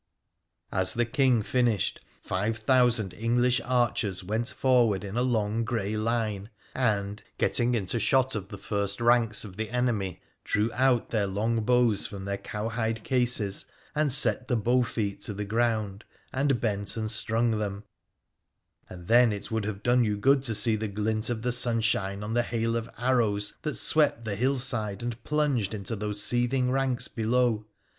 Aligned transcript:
As 0.71 0.95
the 0.95 1.05
King 1.05 1.43
finished, 1.43 2.01
five 2.23 2.57
thousand 2.57 3.13
English 3.13 3.61
archers 3.63 4.23
went 4.23 4.47
forward 4.49 5.03
in 5.03 5.15
a 5.15 5.21
long 5.21 5.63
grey 5.63 5.95
line, 5.95 6.49
and, 6.73 7.21
getting 7.37 7.75
into 7.75 7.99
shot 7.99 8.33
of 8.33 8.47
the 8.49 8.57
first 8.57 8.99
ranks 8.99 9.45
of 9.45 9.57
the 9.57 9.69
enemy, 9.69 10.19
drew 10.43 10.71
out 10.73 11.11
their 11.11 11.27
long 11.27 11.61
bows 11.63 12.07
from 12.07 12.25
their 12.25 12.39
cow 12.39 12.67
hide 12.67 13.03
cases 13.03 13.67
and 13.93 14.11
set 14.11 14.47
the 14.47 14.57
bowfeet 14.57 15.21
to 15.21 15.35
the 15.35 15.45
ground 15.45 16.03
and 16.33 16.59
bent 16.59 16.97
and 16.97 17.11
strung 17.11 17.59
them; 17.59 17.83
and 18.89 19.07
then 19.07 19.31
it 19.31 19.51
would 19.51 19.65
have 19.65 19.83
done 19.83 20.03
you 20.03 20.17
good 20.17 20.41
to 20.41 20.55
see 20.55 20.75
the 20.75 20.87
glint 20.87 21.29
of 21.29 21.43
the 21.43 21.51
sunshine 21.51 22.23
on 22.23 22.33
the 22.33 22.41
hail 22.41 22.75
of 22.75 22.89
arrows 22.97 23.53
that 23.61 23.75
swept 23.77 24.25
the 24.25 24.35
hillside 24.35 25.03
and 25.03 25.23
plunged 25.23 25.75
into 25.75 25.95
those 25.95 26.23
seething 26.23 26.71
ranks 26.71 27.07
below. 27.07 27.67